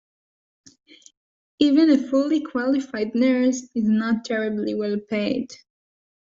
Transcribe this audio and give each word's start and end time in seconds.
Even 1.59 1.91
a 1.91 1.97
fully 1.99 2.41
qualified 2.43 3.13
nurse 3.13 3.69
isn’t 3.75 4.25
terribly 4.25 4.73
well 4.73 4.97
paid. 4.97 5.51